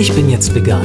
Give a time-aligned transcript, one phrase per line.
[0.00, 0.82] Ich bin jetzt vegan.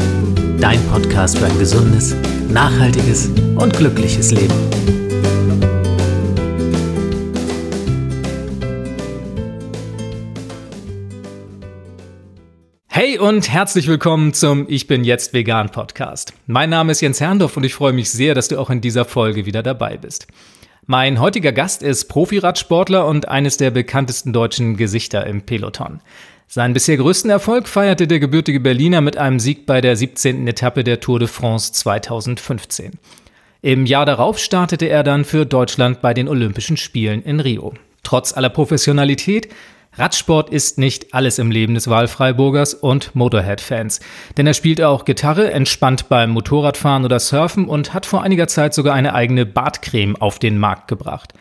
[0.59, 2.13] Dein Podcast für ein gesundes,
[2.49, 4.53] nachhaltiges und glückliches Leben.
[12.87, 16.33] Hey und herzlich willkommen zum Ich bin jetzt vegan Podcast.
[16.45, 19.05] Mein Name ist Jens Herndorf und ich freue mich sehr, dass du auch in dieser
[19.05, 20.27] Folge wieder dabei bist.
[20.87, 26.01] Mein heutiger Gast ist Profiradsportler und eines der bekanntesten deutschen Gesichter im Peloton.
[26.47, 30.47] Seinen bisher größten Erfolg feierte der gebürtige Berliner mit einem Sieg bei der 17.
[30.47, 32.91] Etappe der Tour de France 2015.
[33.61, 37.73] Im Jahr darauf startete er dann für Deutschland bei den Olympischen Spielen in Rio.
[38.03, 39.49] Trotz aller Professionalität
[39.97, 44.01] Radsport ist nicht alles im Leben des Wahlfreiburgers und Motorhead-Fans.
[44.35, 48.73] Denn er spielt auch Gitarre, entspannt beim Motorradfahren oder Surfen und hat vor einiger Zeit
[48.73, 51.33] sogar eine eigene Bartcreme auf den Markt gebracht.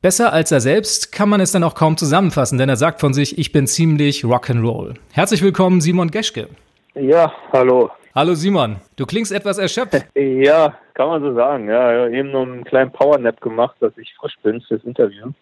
[0.00, 3.12] Besser als er selbst kann man es dann auch kaum zusammenfassen, denn er sagt von
[3.12, 4.94] sich, ich bin ziemlich Rock'n'Roll.
[5.12, 6.46] Herzlich willkommen, Simon Geschke.
[6.94, 7.90] Ja, hallo.
[8.14, 10.06] Hallo Simon, du klingst etwas erschöpft.
[10.14, 11.68] Ja, kann man so sagen.
[11.68, 15.32] Ja, eben nur einen kleinen Powernap gemacht, dass ich frisch bin fürs Interview.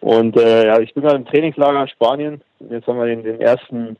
[0.00, 2.40] Und äh, ja, ich bin gerade im Trainingslager in Spanien.
[2.70, 3.96] Jetzt haben wir den, den ersten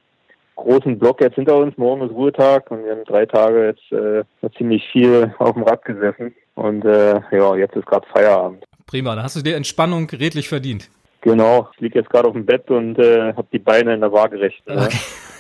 [0.57, 1.79] großen Block jetzt hinter uns.
[1.79, 4.25] Morgen ist Ruhetag und wir haben drei Tage jetzt äh,
[4.59, 6.35] ziemlich viel auf dem Rad gesessen.
[6.57, 8.65] Und äh, ja, jetzt ist gerade Feierabend.
[8.87, 10.91] Prima, dann hast du dir Entspannung redlich verdient.
[11.23, 14.13] Genau, ich liege jetzt gerade auf dem Bett und äh, habe die Beine in der
[14.13, 14.77] Waagerechten.
[14.77, 14.99] Okay.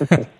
[0.09, 0.27] Ne?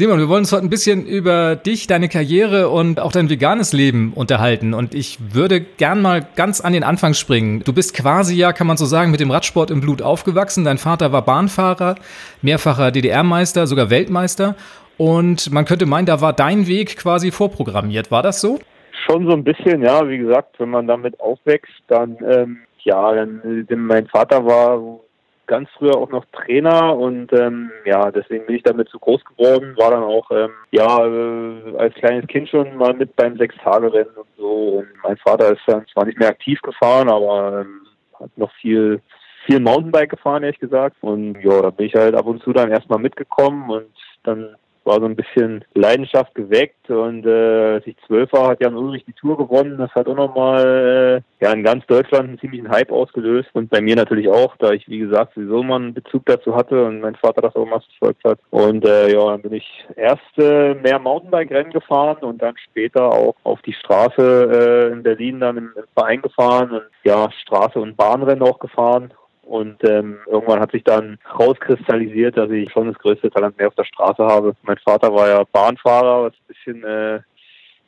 [0.00, 3.74] Simon, wir wollen uns heute ein bisschen über dich, deine Karriere und auch dein veganes
[3.74, 4.72] Leben unterhalten.
[4.72, 7.62] Und ich würde gern mal ganz an den Anfang springen.
[7.64, 10.64] Du bist quasi ja, kann man so sagen, mit dem Radsport im Blut aufgewachsen.
[10.64, 11.96] Dein Vater war Bahnfahrer,
[12.40, 14.56] mehrfacher DDR-Meister, sogar Weltmeister.
[14.96, 18.10] Und man könnte meinen, da war dein Weg quasi vorprogrammiert.
[18.10, 18.58] War das so?
[19.06, 20.06] Schon so ein bisschen, ja.
[20.08, 25.00] Wie gesagt, wenn man damit aufwächst, dann, ähm, ja, dann, mein Vater war
[25.46, 29.76] ganz früher auch noch Trainer und ähm, ja, deswegen bin ich damit zu groß geworden,
[29.76, 34.28] war dann auch ähm, ja äh, als kleines Kind schon mal mit beim Sechs-Tage-Rennen und
[34.38, 34.78] so.
[34.78, 37.80] Und mein Vater ist dann zwar nicht mehr aktiv gefahren, aber ähm,
[38.20, 39.00] hat noch viel
[39.46, 40.96] viel Mountainbike gefahren, ehrlich gesagt.
[41.00, 43.90] Und ja, da bin ich halt ab und zu dann erstmal mitgekommen und
[44.22, 44.54] dann
[44.84, 49.04] war so ein bisschen Leidenschaft geweckt und äh, als ich zwölf war, hat Jan Ulrich
[49.04, 49.78] die Tour gewonnen.
[49.78, 53.80] Das hat auch nochmal äh, ja in ganz Deutschland einen ziemlichen Hype ausgelöst und bei
[53.80, 57.14] mir natürlich auch, da ich wie gesagt sowieso mal einen Bezug dazu hatte und mein
[57.14, 58.38] Vater das auch mal verfolgt hat.
[58.50, 63.36] Und äh, ja, dann bin ich erst äh, mehr Mountainbike-Rennen gefahren und dann später auch
[63.44, 67.96] auf die Straße äh, in Berlin dann im, im Verein gefahren und ja, Straße und
[67.96, 73.30] Bahnrennen auch gefahren und ähm, irgendwann hat sich dann rauskristallisiert, dass ich schon das größte
[73.30, 74.54] Talent mehr auf der Straße habe.
[74.62, 77.20] Mein Vater war ja Bahnfahrer, was ein bisschen äh,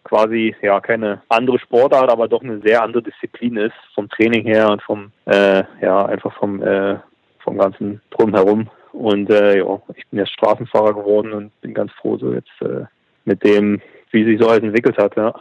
[0.05, 4.71] quasi ja keine andere Sportart, aber doch eine sehr andere Disziplin ist vom Training her
[4.71, 6.97] und vom äh, ja einfach vom äh,
[7.41, 8.69] vom ganzen drumherum.
[8.93, 12.85] Und äh, ja, ich bin jetzt Straßenfahrer geworden und bin ganz froh so jetzt äh,
[13.25, 13.81] mit dem,
[14.11, 15.17] wie sich so alles entwickelt hat.
[15.17, 15.35] Ja.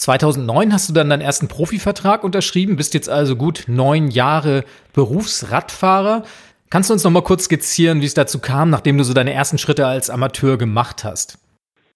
[0.00, 6.22] 2009 hast du dann deinen ersten Profivertrag unterschrieben, bist jetzt also gut neun Jahre Berufsradfahrer.
[6.70, 9.34] Kannst du uns noch mal kurz skizzieren, wie es dazu kam, nachdem du so deine
[9.34, 11.38] ersten Schritte als Amateur gemacht hast?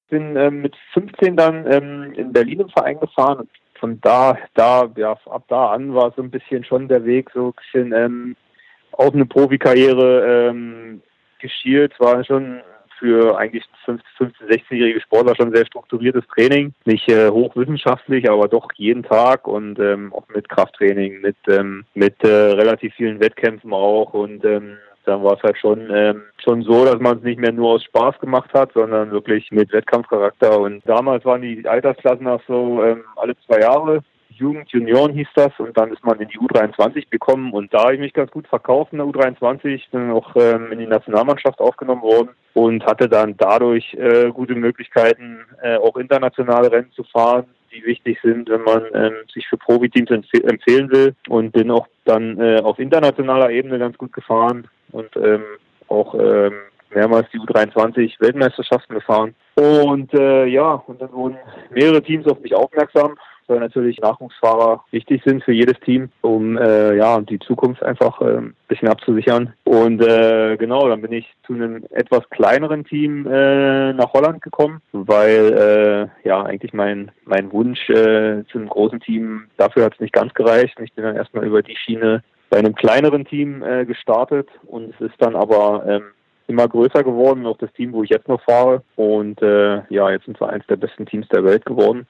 [0.05, 3.49] Ich bin ähm, mit 15 dann ähm, in Berlin im Verein gefahren und
[3.81, 7.49] von da, da, ja, ab da an war so ein bisschen schon der Weg, so
[7.49, 8.37] ein bisschen ähm,
[8.93, 11.03] auf eine Profikarriere ähm,
[11.41, 11.99] geschielt.
[12.01, 12.61] War schon
[13.05, 16.73] für eigentlich 15, 15 16-jährige Sportler schon sehr strukturiertes Training.
[16.87, 22.25] Nicht äh, hochwissenschaftlich, aber doch jeden Tag und ähm, auch mit Krafttraining, mit, ähm, mit
[22.25, 26.87] äh, relativ vielen Wettkämpfen auch und ähm, dann war es halt schon ähm, schon so,
[26.87, 30.59] dass man es nicht mehr nur aus Spaß gemacht hat, sondern wirklich mit Wettkampfcharakter.
[30.59, 34.03] Und damals waren die Altersklassen auch so ähm, alle zwei Jahre
[34.37, 37.95] Jugend, Junioren hieß das und dann ist man in die U23 gekommen und da habe
[37.95, 42.03] ich mich ganz gut verkauft in der U23, bin auch ähm, in die Nationalmannschaft aufgenommen
[42.03, 47.84] worden und hatte dann dadurch äh, gute Möglichkeiten, äh, auch internationale Rennen zu fahren, die
[47.84, 52.39] wichtig sind, wenn man ähm, sich für Profiteams empf empfehlen will und bin auch dann
[52.41, 55.43] äh, auf internationaler Ebene ganz gut gefahren und ähm,
[55.88, 56.55] auch ähm,
[56.94, 59.35] mehrmals die U23 Weltmeisterschaften gefahren.
[59.56, 61.37] Und äh, ja, und dann wurden
[61.70, 66.96] mehrere Teams auf mich aufmerksam weil natürlich Nachwuchsfahrer wichtig sind für jedes Team, um äh,
[66.96, 69.52] ja die Zukunft einfach äh, ein bisschen abzusichern.
[69.64, 74.81] Und äh, genau, dann bin ich zu einem etwas kleineren Team äh, nach Holland gekommen,
[74.93, 80.00] weil äh, ja eigentlich mein mein Wunsch äh, zu einem großen Team dafür hat es
[80.00, 80.79] nicht ganz gereicht.
[80.81, 85.00] Ich bin dann erstmal über die Schiene bei einem kleineren Team äh, gestartet und es
[85.00, 86.02] ist dann aber ähm,
[86.47, 88.82] immer größer geworden, auch das Team, wo ich jetzt noch fahre.
[88.97, 92.06] Und äh, ja, jetzt sind wir eins der besten Teams der Welt geworden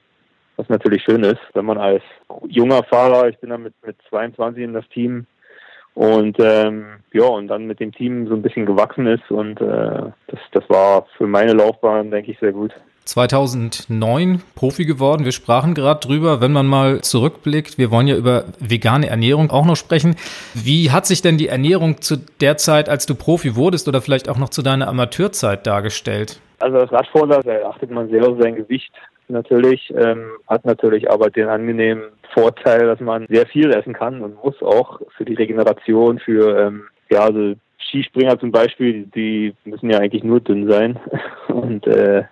[0.57, 2.03] was natürlich schön ist, wenn man als
[2.47, 5.25] junger Fahrer, ich bin dann mit, mit 22 in das Team
[5.95, 10.11] Und ähm, ja, und dann mit dem Team so ein bisschen gewachsen ist und äh,
[10.27, 12.73] das, das war für meine Laufbahn, denke ich, sehr gut.
[13.05, 15.25] 2009 Profi geworden.
[15.25, 17.77] Wir sprachen gerade drüber, wenn man mal zurückblickt.
[17.77, 20.15] Wir wollen ja über vegane Ernährung auch noch sprechen.
[20.53, 24.27] Wie hat sich denn die Ernährung zu der Zeit, als du Profi wurdest oder vielleicht
[24.27, 26.41] auch noch zu deiner Amateurzeit dargestellt?
[26.59, 28.91] Also als Radsportler achtet man sehr auf sein Gewicht
[29.29, 34.43] natürlich, ähm, hat natürlich aber den angenehmen Vorteil, dass man sehr viel essen kann und
[34.43, 39.99] muss auch für die Regeneration, für ähm, ja, also Skispringer zum Beispiel, die müssen ja
[39.99, 40.99] eigentlich nur dünn sein.
[41.47, 42.23] Und äh,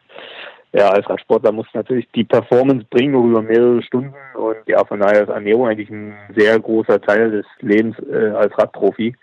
[0.73, 5.21] ja, als Radsportler muss natürlich die Performance bringen über mehrere Stunden und ja, von daher
[5.21, 9.15] ist Ernährung eigentlich ein sehr großer Teil des Lebens äh, als Radprofi.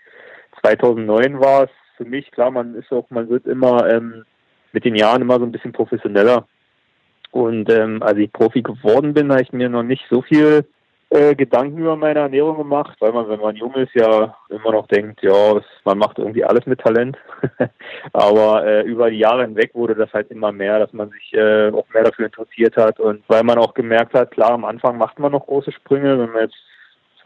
[0.61, 4.23] 2009 war es für mich klar, man ist auch, man wird immer ähm,
[4.71, 6.47] mit den Jahren immer so ein bisschen professioneller.
[7.31, 10.65] Und ähm, als ich Profi geworden bin, habe ich mir noch nicht so viel
[11.11, 14.87] äh, Gedanken über meine Ernährung gemacht, weil man, wenn man jung ist, ja immer noch
[14.87, 17.17] denkt, ja, man macht irgendwie alles mit Talent.
[18.13, 21.69] Aber äh, über die Jahre hinweg wurde das halt immer mehr, dass man sich äh,
[21.71, 25.19] auch mehr dafür interessiert hat und weil man auch gemerkt hat, klar, am Anfang macht
[25.19, 26.57] man noch große Sprünge, wenn man jetzt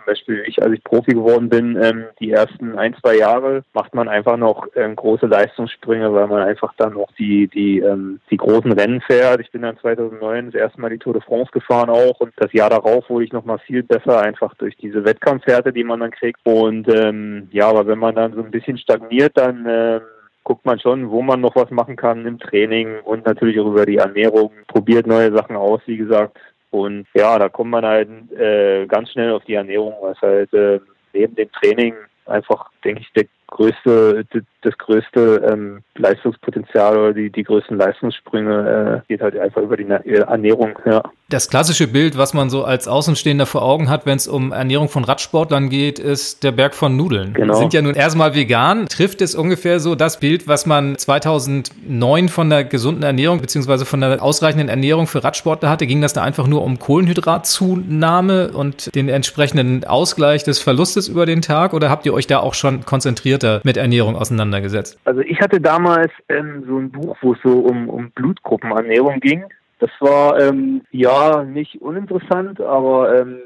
[0.05, 3.93] zum Beispiel ich, als ich Profi geworden bin, ähm, die ersten ein, zwei Jahre macht
[3.95, 8.37] man einfach noch ähm, große Leistungssprünge, weil man einfach dann noch die, die, ähm, die
[8.37, 9.41] großen Rennen fährt.
[9.41, 12.53] Ich bin dann 2009 das erste Mal die Tour de France gefahren auch und das
[12.53, 16.11] Jahr darauf wurde ich noch mal viel besser, einfach durch diese Wettkampfhärte, die man dann
[16.11, 16.39] kriegt.
[16.43, 20.01] Und ähm, ja, aber wenn man dann so ein bisschen stagniert, dann ähm,
[20.43, 23.85] guckt man schon, wo man noch was machen kann im Training und natürlich auch über
[23.85, 26.37] die Ernährung, probiert neue Sachen aus, wie gesagt.
[26.75, 30.81] Und ja, da kommt man halt äh, ganz schnell auf die Ernährung, was halt äh,
[31.13, 31.95] neben dem Training
[32.25, 34.25] einfach, denke ich, der größte,
[34.61, 39.87] das größte ähm, Leistungspotenzial oder die, die größten Leistungssprünge äh, geht halt einfach über die
[39.87, 41.03] Ernährung, ja.
[41.29, 44.89] Das klassische Bild, was man so als Außenstehender vor Augen hat, wenn es um Ernährung
[44.89, 47.33] von Radsportlern geht, ist der Berg von Nudeln.
[47.33, 47.55] Genau.
[47.55, 48.85] Sind ja nun erstmal vegan.
[48.85, 54.01] Trifft es ungefähr so das Bild, was man 2009 von der gesunden Ernährung beziehungsweise von
[54.01, 55.87] der ausreichenden Ernährung für Radsportler hatte?
[55.87, 61.41] Ging das da einfach nur um Kohlenhydratzunahme und den entsprechenden Ausgleich des Verlustes über den
[61.41, 62.85] Tag oder habt ihr euch da auch schon
[63.35, 64.99] konzentrierter mit Ernährung auseinandergesetzt?
[65.05, 69.45] Also ich hatte damals ähm, so ein Buch, wo es so um, um Blutgruppenernährung ging.
[69.79, 73.39] Das war ähm, ja nicht uninteressant, aber ähm,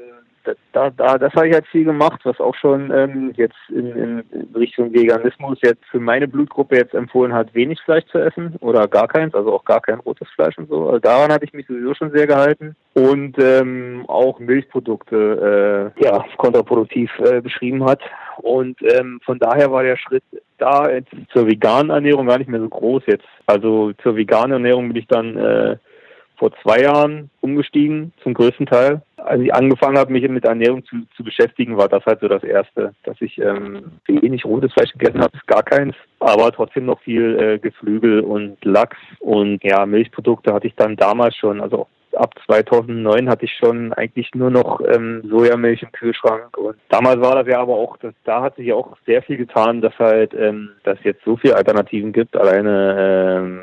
[0.72, 4.24] da, da, das habe ich halt viel gemacht, was auch schon ähm, jetzt in, in
[4.54, 9.08] Richtung Veganismus jetzt für meine Blutgruppe jetzt empfohlen hat, wenig Fleisch zu essen oder gar
[9.08, 10.86] keins, also auch gar kein rotes Fleisch und so.
[10.86, 12.74] Also daran hatte ich mich sowieso schon sehr gehalten.
[12.94, 18.00] Und ähm, auch Milchprodukte äh, ja, kontraproduktiv äh, beschrieben hat.
[18.38, 20.24] Und ähm, von daher war der Schritt
[20.58, 20.88] da
[21.32, 23.26] zur veganen Ernährung gar nicht mehr so groß jetzt.
[23.46, 25.76] Also zur veganen Ernährung bin ich dann äh,
[26.40, 29.02] vor zwei Jahren umgestiegen, zum größten Teil.
[29.18, 32.42] Als ich angefangen habe, mich mit Ernährung zu, zu beschäftigen, war das halt so das
[32.42, 37.38] Erste, dass ich ähm, wenig rotes Fleisch gegessen habe, gar keins, aber trotzdem noch viel
[37.38, 43.28] äh, Geflügel und Lachs und ja, Milchprodukte hatte ich dann damals schon, also ab 2009
[43.28, 47.60] hatte ich schon eigentlich nur noch ähm, Sojamilch im Kühlschrank und damals war das ja
[47.60, 50.98] aber auch, das, da hat sich ja auch sehr viel getan, dass halt, ähm, dass
[51.04, 53.60] jetzt so viele Alternativen gibt, alleine ähm,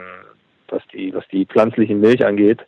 [0.70, 2.60] was die, was die pflanzliche Milch angeht,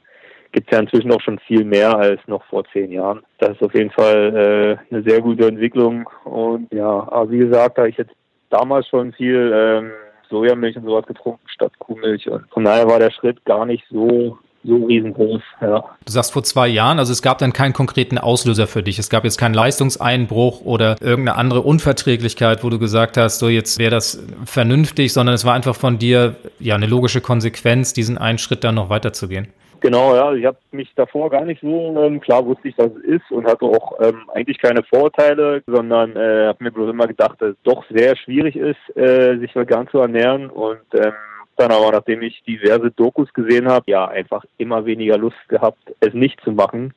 [0.52, 3.22] gibt es ja inzwischen auch schon viel mehr als noch vor zehn Jahren.
[3.38, 6.10] Das ist auf jeden Fall äh, eine sehr gute Entwicklung.
[6.24, 8.14] Und ja, aber wie gesagt, da ich jetzt
[8.50, 9.92] damals schon viel ähm,
[10.30, 12.30] Sojamilch und sowas getrunken statt Kuhmilch.
[12.30, 15.84] Und von daher war der Schritt gar nicht so so riesengroß, ja.
[16.06, 19.00] Du sagst vor zwei Jahren, also es gab dann keinen konkreten Auslöser für dich.
[19.00, 23.80] Es gab jetzt keinen Leistungseinbruch oder irgendeine andere Unverträglichkeit, wo du gesagt hast, so jetzt
[23.80, 28.38] wäre das vernünftig, sondern es war einfach von dir ja eine logische Konsequenz, diesen einen
[28.38, 29.48] Schritt dann noch weiterzugehen.
[29.82, 30.34] Genau, ja.
[30.34, 33.48] Ich habe mich davor gar nicht so ähm, klar wusste ich, was es ist und
[33.48, 37.58] hatte auch ähm, eigentlich keine Vorteile, sondern äh, habe mir bloß immer gedacht, dass es
[37.64, 41.14] doch sehr schwierig ist, äh, sich vegan zu ernähren und ähm,
[41.60, 46.14] dann aber, nachdem ich diverse Dokus gesehen habe, ja, einfach immer weniger Lust gehabt, es
[46.14, 46.94] nicht zu machen.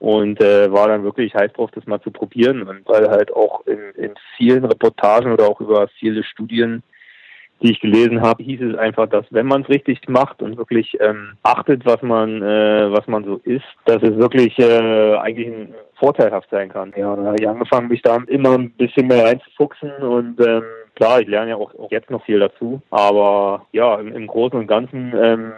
[0.00, 2.62] Und äh, war dann wirklich heiß drauf, das mal zu probieren.
[2.62, 6.84] Und weil halt auch in, in vielen Reportagen oder auch über viele Studien,
[7.60, 10.96] die ich gelesen habe, hieß es einfach, dass wenn man es richtig macht und wirklich
[11.00, 15.74] ähm, achtet, was man, äh, was man so isst, dass es wirklich äh, eigentlich ein
[15.98, 16.92] vorteilhaft sein kann.
[16.96, 20.62] Ja, dann habe ich angefangen, mich da immer ein bisschen mehr reinzufuchsen und ähm,
[20.98, 22.82] klar, ich lerne ja auch, auch jetzt noch viel dazu.
[22.90, 25.52] Aber ja, im, im Großen und Ganzen ähm,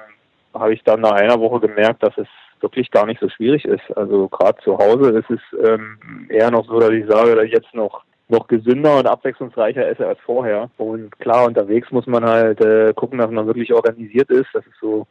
[0.53, 2.29] habe ich dann nach einer Woche gemerkt, dass es
[2.61, 3.97] wirklich gar nicht so schwierig ist.
[3.97, 7.53] Also gerade zu Hause ist es ähm, eher noch so, dass ich sage, dass ich
[7.53, 10.71] jetzt noch noch gesünder und abwechslungsreicher esse als vorher.
[10.77, 14.47] Und klar, unterwegs muss man halt äh, gucken, dass man wirklich organisiert ist.
[14.53, 15.09] Das ist so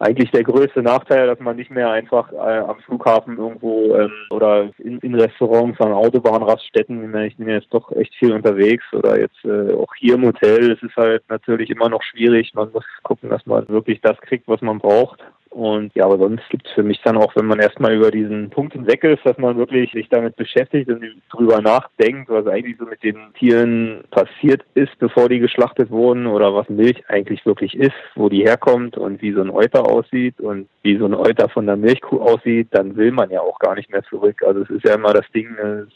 [0.00, 4.70] eigentlich der größte Nachteil, dass man nicht mehr einfach äh, am Flughafen irgendwo ähm, oder
[4.78, 9.72] in, in Restaurants, an Autobahnraststätten, ich bin jetzt doch echt viel unterwegs oder jetzt äh,
[9.74, 12.54] auch hier im Hotel, es ist halt natürlich immer noch schwierig.
[12.54, 15.20] Man muss gucken, dass man wirklich das kriegt, was man braucht.
[15.58, 18.48] Und ja, aber sonst gibt es für mich dann auch, wenn man erstmal über diesen
[18.48, 22.84] Punkt hinweg ist, dass man wirklich sich damit beschäftigt und drüber nachdenkt, was eigentlich so
[22.84, 27.96] mit den Tieren passiert ist, bevor die geschlachtet wurden oder was Milch eigentlich wirklich ist,
[28.14, 31.66] wo die herkommt und wie so ein Euter aussieht und wie so ein Euter von
[31.66, 34.44] der Milchkuh aussieht, dann will man ja auch gar nicht mehr zurück.
[34.46, 35.86] Also es ist ja immer das Ding, äh,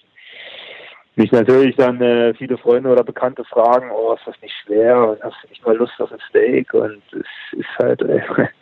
[1.15, 5.23] mich natürlich dann äh, viele Freunde oder Bekannte fragen, oh, ist das nicht schwer und
[5.23, 6.75] hast du nicht mal Lust auf ein Steak?
[6.75, 8.23] Und es ist halt, äh,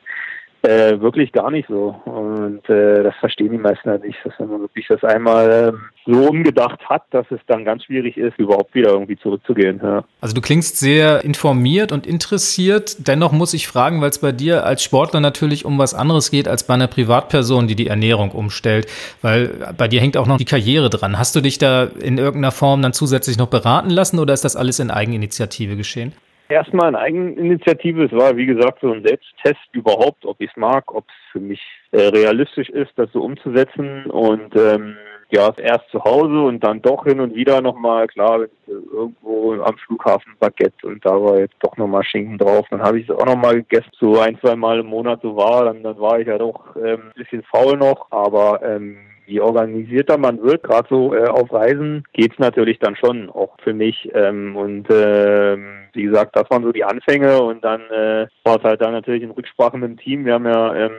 [0.63, 1.95] äh, wirklich gar nicht so.
[2.05, 5.73] Und äh, das verstehen die meisten halt nicht, dass wenn man wirklich das einmal äh,
[6.11, 9.81] so umgedacht hat, dass es dann ganz schwierig ist, überhaupt wieder irgendwie zurückzugehen.
[9.83, 10.05] Ja.
[10.21, 13.09] Also du klingst sehr informiert und interessiert.
[13.09, 16.49] Dennoch muss ich fragen, weil es bei dir als Sportler natürlich um was anderes geht
[16.49, 18.87] als bei einer Privatperson, die die Ernährung umstellt.
[19.23, 21.19] Weil bei dir hängt auch noch die Karriere dran.
[21.19, 24.57] Hast du dich da in irgendeiner Form dann zusätzlich noch beraten lassen oder ist das
[24.57, 26.13] alles in Eigeninitiative geschehen?
[26.51, 28.05] Erstmal eine Eigeninitiative.
[28.05, 31.41] Es war, wie gesagt, so ein Selbsttest überhaupt, ob ich es mag, ob es für
[31.41, 31.61] mich
[31.93, 34.07] äh, realistisch ist, das so umzusetzen.
[34.07, 34.97] Und ähm,
[35.31, 40.35] ja, erst zu Hause und dann doch hin und wieder nochmal, klar, irgendwo am Flughafen
[40.41, 42.67] Baguette und da war jetzt doch nochmal Schinken drauf.
[42.71, 45.67] Dann habe ich es auch nochmal gegessen, so ein, zwei Mal im Monat so war.
[45.67, 48.99] Dann, dann war ich ja doch ähm, bisschen faul noch, aber ähm,
[49.31, 53.73] je organisierter man wird, gerade so äh, auf Reisen, geht's natürlich dann schon, auch für
[53.73, 54.11] mich.
[54.15, 55.57] Ähm, und äh,
[55.93, 59.23] wie gesagt, das waren so die Anfänge und dann äh, war es halt dann natürlich
[59.23, 60.25] in Rücksprache mit dem Team.
[60.25, 60.93] Wir haben ja ähm,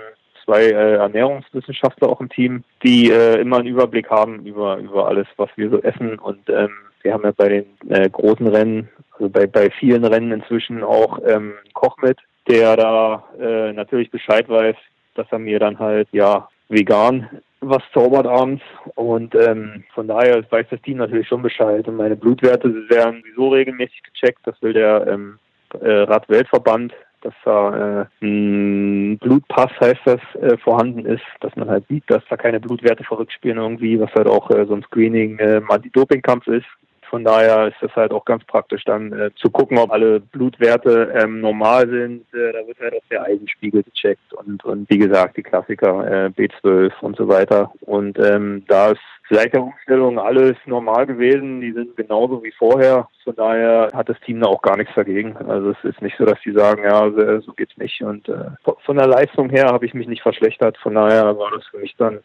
[0.45, 5.27] zwei äh, Ernährungswissenschaftler auch im Team, die äh, immer einen Überblick haben über, über alles,
[5.37, 6.17] was wir so essen.
[6.17, 6.71] Und ähm,
[7.03, 11.19] wir haben ja bei den äh, großen Rennen, also bei, bei vielen Rennen inzwischen auch
[11.25, 14.75] ähm, Koch mit, der da äh, natürlich Bescheid weiß,
[15.15, 17.29] dass er mir dann halt ja vegan
[17.61, 18.63] was zaubert abends.
[18.95, 21.87] Und ähm, von daher weiß das Team natürlich schon Bescheid.
[21.87, 24.39] Und meine Blutwerte werden sowieso regelmäßig gecheckt.
[24.45, 25.39] Das will der ähm,
[25.79, 31.87] äh, Radweltverband, dass da äh, ein Blutpass heißt das äh, vorhanden ist, dass man halt
[31.87, 35.37] sieht, dass da keine Blutwerte verrückt spielen irgendwie, was halt auch äh, so ein Screening
[35.39, 36.65] äh, Anti-Doping-Kampf ist.
[37.11, 41.13] Von daher ist das halt auch ganz praktisch dann äh, zu gucken, ob alle Blutwerte
[41.13, 42.21] ähm, normal sind.
[42.33, 46.27] Äh, da wird halt auch der Eisenspiegel gecheckt und, und wie gesagt die Klassiker äh,
[46.27, 47.69] B12 und so weiter.
[47.81, 51.59] Und ähm, da ist seit der Umstellung alles normal gewesen.
[51.59, 53.09] Die sind genauso wie vorher.
[53.25, 55.35] Von daher hat das Team da auch gar nichts dagegen.
[55.35, 58.01] Also es ist nicht so, dass die sagen, ja, so geht's nicht.
[58.01, 58.51] Und äh,
[58.85, 60.77] von der Leistung her habe ich mich nicht verschlechtert.
[60.77, 62.21] Von daher war das für mich dann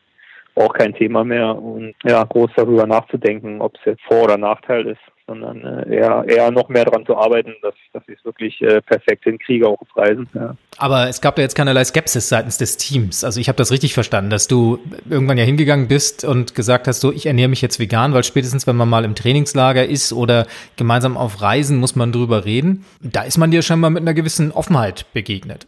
[0.56, 4.86] auch kein Thema mehr und ja, groß darüber nachzudenken, ob es jetzt Vor- oder Nachteil
[4.86, 8.60] ist, sondern äh, eher, eher noch mehr daran zu arbeiten, dass, dass ich es wirklich
[8.62, 10.28] äh, perfekt hinkriege, auch auf Reisen.
[10.34, 10.56] Ja.
[10.78, 13.24] Aber es gab da jetzt keinerlei Skepsis seitens des Teams.
[13.24, 14.78] Also ich habe das richtig verstanden, dass du
[15.10, 18.66] irgendwann ja hingegangen bist und gesagt hast, so ich ernähre mich jetzt vegan, weil spätestens,
[18.66, 20.46] wenn man mal im Trainingslager ist oder
[20.76, 22.84] gemeinsam auf Reisen, muss man drüber reden.
[23.02, 25.66] Da ist man dir scheinbar mit einer gewissen Offenheit begegnet.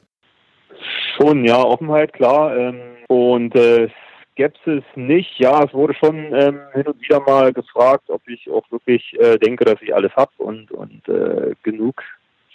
[1.16, 2.56] Schon, ja, Offenheit, klar.
[2.56, 3.88] Ähm, und äh,
[4.38, 5.38] Skepsis nicht.
[5.38, 9.36] Ja, es wurde schon ähm, hin und wieder mal gefragt, ob ich auch wirklich äh,
[9.36, 12.00] denke, dass ich alles habe und, und äh, genug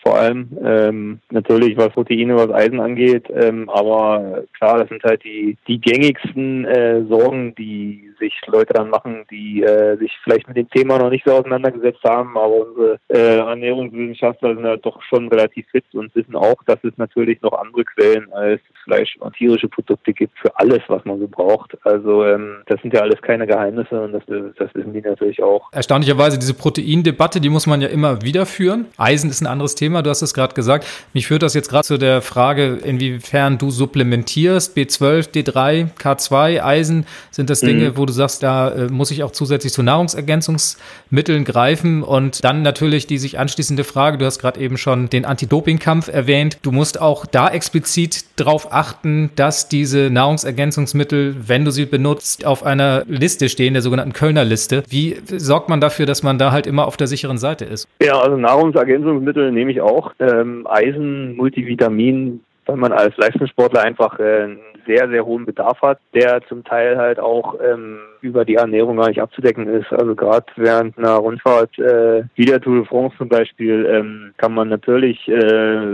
[0.03, 0.50] vor allem.
[0.63, 5.79] Ähm, natürlich was Proteine, was Eisen angeht, ähm, aber klar, das sind halt die, die
[5.79, 10.98] gängigsten äh, Sorgen, die sich Leute dann machen, die äh, sich vielleicht mit dem Thema
[10.98, 15.86] noch nicht so auseinandergesetzt haben, aber unsere äh, Ernährungswissenschaftler sind halt doch schon relativ fit
[15.93, 20.38] und wissen auch, dass es natürlich noch andere Quellen als Fleisch und tierische Produkte gibt
[20.39, 21.77] für alles, was man so braucht.
[21.86, 25.69] Also ähm, das sind ja alles keine Geheimnisse und das, das wissen die natürlich auch.
[25.72, 28.88] Erstaunlicherweise diese Proteindebatte, die muss man ja immer wieder führen.
[28.98, 30.85] Eisen ist ein anderes Thema, du hast es gerade gesagt.
[31.13, 34.75] Mich führt das jetzt gerade zu der Frage, inwiefern du supplementierst.
[34.75, 37.97] B12, D3, K2, Eisen, sind das Dinge, mhm.
[37.97, 43.07] wo du sagst, da äh, muss ich auch zusätzlich zu Nahrungsergänzungsmitteln greifen und dann natürlich
[43.07, 46.57] die sich anschließende Frage, du hast gerade eben schon den Anti-Doping-Kampf erwähnt.
[46.62, 52.63] Du musst auch da explizit drauf achten, dass diese Nahrungsergänzungsmittel, wenn du sie benutzt, auf
[52.63, 54.83] einer Liste stehen, der sogenannten Kölner Liste.
[54.89, 57.88] Wie sorgt man dafür, dass man da halt immer auf der sicheren Seite ist?
[58.01, 60.13] Ja, also Nahrungsergänzungsmittel nehme ich auch.
[60.20, 66.00] Ähm, Eisen, Multivitamin, weil man als Leistungssportler einfach äh, einen sehr, sehr hohen Bedarf hat,
[66.13, 69.92] der zum Teil halt auch ähm, über die Ernährung gar nicht abzudecken ist.
[69.92, 74.54] Also gerade während einer Rundfahrt, äh, wie der Tour de France zum Beispiel, ähm, kann
[74.54, 75.86] man natürlich äh,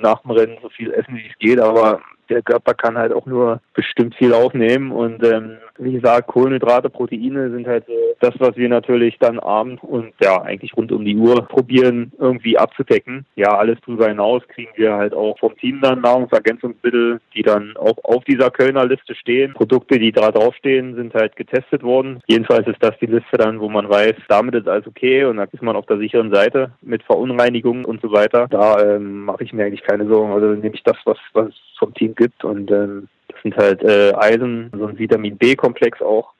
[0.00, 3.26] nach dem Rennen so viel essen, wie es geht, aber der Körper kann halt auch
[3.26, 7.84] nur bestimmt viel aufnehmen und ähm, wie gesagt, Kohlenhydrate, Proteine sind halt
[8.20, 12.56] das, was wir natürlich dann abends und ja eigentlich rund um die Uhr probieren irgendwie
[12.56, 13.26] abzudecken.
[13.34, 17.96] Ja, alles drüber hinaus kriegen wir halt auch vom Team dann Nahrungsergänzungsmittel, die dann auch
[18.04, 19.54] auf dieser Kölner Liste stehen.
[19.54, 22.20] Produkte, die da draufstehen, sind halt getestet worden.
[22.26, 25.48] Jedenfalls ist das die Liste dann, wo man weiß, damit ist alles okay und dann
[25.50, 28.46] ist man auf der sicheren Seite mit Verunreinigungen und so weiter.
[28.48, 30.32] Da ähm, mache ich mir eigentlich keine Sorgen.
[30.32, 33.82] Also nehme ich das, was, was es vom Team gibt und ähm, das sind halt
[33.82, 36.34] äh, Eisen, so ein Vitamin B-Komplex auch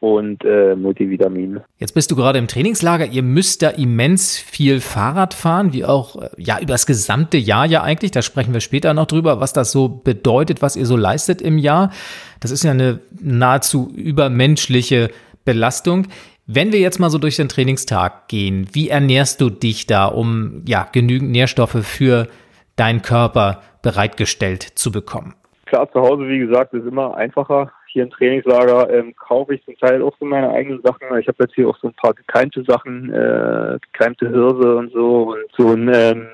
[0.00, 1.60] und äh, Multivitamin.
[1.78, 3.06] Jetzt bist du gerade im Trainingslager.
[3.06, 7.66] Ihr müsst da immens viel Fahrrad fahren, wie auch äh, ja über das gesamte Jahr
[7.66, 8.10] ja eigentlich.
[8.10, 11.58] Da sprechen wir später noch drüber, was das so bedeutet, was ihr so leistet im
[11.58, 11.92] Jahr.
[12.40, 15.10] Das ist ja eine nahezu übermenschliche
[15.44, 16.08] Belastung.
[16.46, 20.62] Wenn wir jetzt mal so durch den Trainingstag gehen, wie ernährst du dich da, um
[20.66, 22.28] ja genügend Nährstoffe für
[22.76, 25.34] deinen Körper bereitgestellt zu bekommen?
[25.76, 27.70] Klar, zu Hause, wie gesagt, ist immer einfacher.
[27.88, 31.02] Hier im Trainingslager ähm, kaufe ich zum Teil auch so meine eigenen Sachen.
[31.18, 35.34] Ich habe jetzt hier auch so ein paar gekeimte Sachen, äh, gekeimte Hirse und so
[35.34, 36.28] und so ein ähm,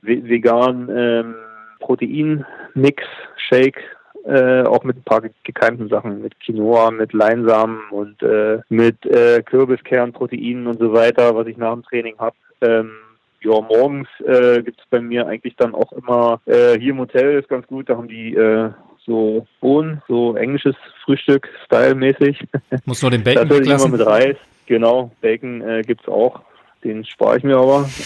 [0.00, 1.34] vegan ähm,
[1.80, 3.02] Protein-Mix,
[3.36, 3.82] Shake,
[4.24, 9.42] äh, auch mit ein paar gekeimten Sachen, mit Quinoa, mit Leinsamen und äh, mit äh,
[9.42, 12.36] Kürbiskernproteinen und so weiter, was ich nach dem Training habe.
[12.62, 12.92] Ähm,
[13.42, 17.38] ja, morgens äh, gibt es bei mir eigentlich dann auch immer, äh, hier im Hotel
[17.38, 18.70] ist ganz gut, da haben die äh,
[19.06, 22.46] so Bohnen, so englisches Frühstück, stylemäßig.
[22.84, 24.36] Muss nur den Bacon Das immer mit Reis,
[24.66, 26.40] genau, Bacon äh, es auch,
[26.84, 27.88] den spare ich mir aber.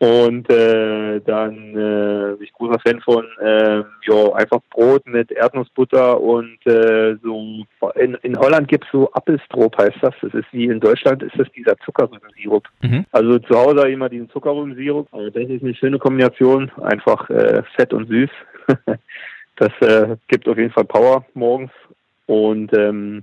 [0.00, 6.18] Und äh, dann äh, bin ich großer Fan von äh, ja, einfach Brot mit Erdnussbutter
[6.18, 7.66] und äh, so
[7.96, 10.14] in, in Holland gibt's so Appelstrop heißt das.
[10.22, 12.66] Das ist wie in Deutschland ist das dieser Zuckerrübensirup.
[12.80, 13.04] Mhm.
[13.12, 15.06] Also zu Hause immer diesen Zuckerrübensirup.
[15.12, 18.30] Also das ist eine schöne Kombination, einfach äh, fett und süß.
[19.60, 21.70] das äh, gibt auf jeden Fall Power morgens.
[22.26, 23.22] Und ähm,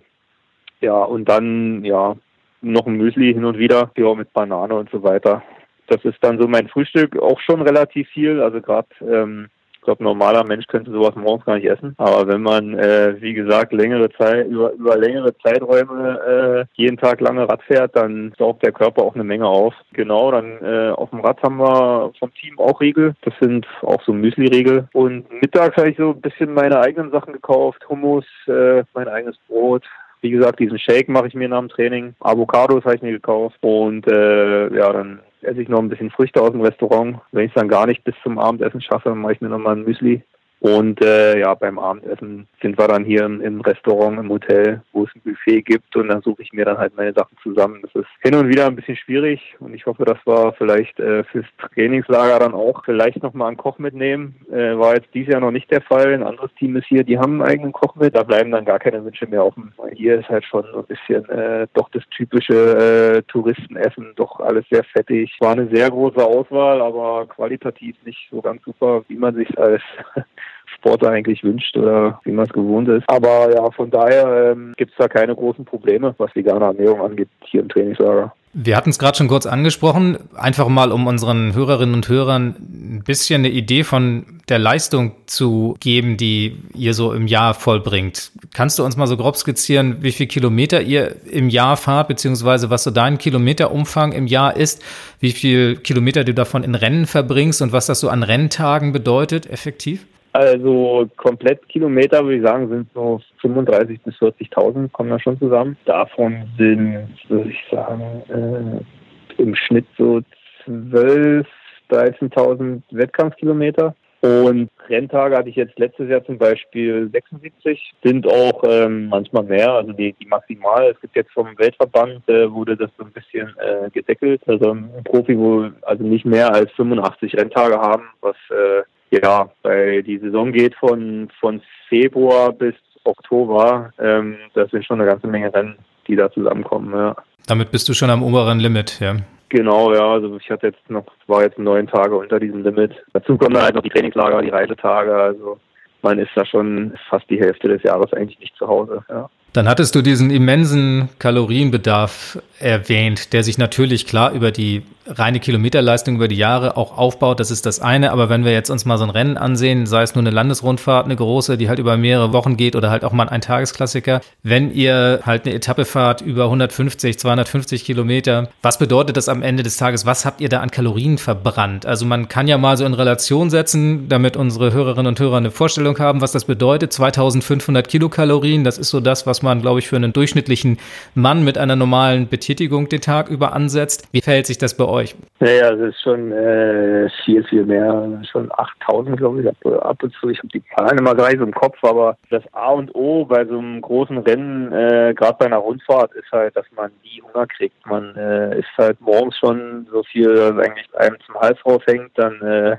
[0.82, 2.16] ja, und dann ja
[2.62, 5.44] noch ein Müsli hin und wieder, ja, mit Banane und so weiter
[5.88, 8.42] das ist dann so mein Frühstück auch schon relativ viel.
[8.42, 9.50] Also gerade, ähm,
[9.88, 11.96] glaube, normaler Mensch könnte sowas morgens gar nicht essen.
[11.98, 17.22] Aber wenn man, äh, wie gesagt, längere Zeit, über, über längere Zeiträume äh, jeden Tag
[17.22, 19.74] lange Rad fährt, dann saugt der Körper auch eine Menge auf.
[19.94, 23.16] Genau, dann äh, auf dem Rad haben wir vom Team auch Riegel.
[23.22, 24.90] Das sind auch so Müsli-Riegel.
[24.92, 27.88] Und mittags habe ich so ein bisschen meine eigenen Sachen gekauft.
[27.88, 29.86] Hummus, äh, mein eigenes Brot,
[30.20, 32.14] wie gesagt, diesen Shake mache ich mir nach dem Training.
[32.20, 33.58] Avocados habe ich mir gekauft.
[33.62, 37.20] Und äh, ja, dann esse ich noch ein bisschen Früchte aus dem Restaurant.
[37.32, 39.84] Wenn ich es dann gar nicht bis zum Abendessen schaffe, mache ich mir nochmal ein
[39.84, 40.24] Müsli.
[40.60, 45.04] Und äh, ja, beim Abendessen sind wir dann hier im, im, Restaurant, im Hotel, wo
[45.04, 47.82] es ein Buffet gibt und dann suche ich mir dann halt meine Sachen zusammen.
[47.84, 51.24] Das ist hin und wieder ein bisschen schwierig und ich hoffe, dass wir vielleicht äh,
[51.26, 54.36] fürs Trainingslager dann auch vielleicht nochmal einen Koch mitnehmen.
[54.52, 56.12] Äh, war jetzt dieses Jahr noch nicht der Fall.
[56.12, 58.16] Ein anderes Team ist hier, die haben einen eigenen Koch mit.
[58.16, 59.74] Da bleiben dann gar keine Wünsche mehr offen.
[59.78, 64.40] Weil hier ist halt schon so ein bisschen äh, doch das typische äh, Touristenessen, doch
[64.40, 65.38] alles sehr fettig.
[65.40, 69.84] War eine sehr große Auswahl, aber qualitativ nicht so ganz super, wie man sich als
[70.76, 73.04] Sportler eigentlich wünscht oder wie man es gewohnt ist.
[73.08, 77.30] Aber ja, von daher ähm, gibt es da keine großen Probleme, was vegane Ernährung angeht,
[77.46, 78.34] hier im Trainingslager.
[78.60, 83.04] Wir hatten es gerade schon kurz angesprochen, einfach mal um unseren Hörerinnen und Hörern ein
[83.06, 88.32] bisschen eine Idee von der Leistung zu geben, die ihr so im Jahr vollbringt.
[88.56, 92.72] Kannst du uns mal so grob skizzieren, wie viel Kilometer ihr im Jahr fahrt, beziehungsweise
[92.72, 94.84] was so dein Kilometerumfang im Jahr ist,
[95.20, 99.48] wie viel Kilometer du davon in Rennen verbringst und was das so an Renntagen bedeutet,
[99.48, 100.08] effektiv?
[100.38, 105.76] Also komplett Kilometer würde ich sagen, sind so 35.000 bis 40.000 kommen da schon zusammen.
[105.86, 110.22] Davon sind, würde ich sagen, äh, im Schnitt so
[110.68, 111.44] 12.000,
[111.90, 113.96] 13.000 Wettkampfkilometer.
[114.22, 119.72] Und Renntage hatte ich jetzt letztes Jahr zum Beispiel 76, sind auch ähm, manchmal mehr,
[119.72, 120.92] also die, die maximal.
[120.92, 124.42] Es gibt jetzt vom Weltverband, äh, wurde das so ein bisschen äh, gedeckelt.
[124.46, 130.04] Also ein Profi, wo also nicht mehr als 85 Renntage haben, was äh, ja, weil
[130.04, 133.92] die Saison geht von, von Februar bis Oktober.
[134.00, 137.16] Ähm, das sind schon eine ganze Menge Rennen, die da zusammenkommen, ja.
[137.48, 139.16] Damit bist du schon am oberen Limit, ja.
[139.50, 140.06] Genau, ja.
[140.12, 142.94] Also ich hatte jetzt noch, war jetzt neun Tage unter diesem Limit.
[143.14, 145.16] Dazu kommen dann halt noch die Trainingslager, die Reisetage.
[145.16, 145.58] Also
[146.02, 149.30] man ist da schon fast die Hälfte des Jahres eigentlich nicht zu Hause, ja.
[149.54, 156.16] Dann hattest du diesen immensen Kalorienbedarf erwähnt, der sich natürlich klar über die reine Kilometerleistung
[156.16, 158.12] über die Jahre auch aufbaut, das ist das eine.
[158.12, 161.06] Aber wenn wir jetzt uns mal so ein Rennen ansehen, sei es nur eine Landesrundfahrt,
[161.06, 164.74] eine große, die halt über mehrere Wochen geht oder halt auch mal ein Tagesklassiker, wenn
[164.74, 169.78] ihr halt eine Etappe fahrt über 150, 250 Kilometer, was bedeutet das am Ende des
[169.78, 170.06] Tages?
[170.06, 171.86] Was habt ihr da an Kalorien verbrannt?
[171.86, 175.52] Also man kann ja mal so in Relation setzen, damit unsere Hörerinnen und Hörer eine
[175.52, 176.94] Vorstellung haben, was das bedeutet.
[176.94, 180.78] 2500 Kilokalorien, das ist so das, was man, glaube ich, für einen durchschnittlichen
[181.16, 184.08] Mann mit einer normalen Betätigung den Tag über ansetzt.
[184.12, 185.16] Wie verhält sich das bei euch?
[185.40, 188.22] Naja, das ist schon äh, viel, viel mehr.
[188.32, 190.30] Schon 8000, glaube ich, ab, ab und zu.
[190.30, 193.46] Ich habe die Zahlen immer gleich so im Kopf, aber das A und O bei
[193.46, 197.48] so einem großen Rennen, äh, gerade bei einer Rundfahrt, ist halt, dass man nie Hunger
[197.48, 197.86] kriegt.
[197.86, 202.42] Man äh, ist halt morgens schon so viel, dass eigentlich einem zum Hals raushängt, dann
[202.42, 202.78] äh,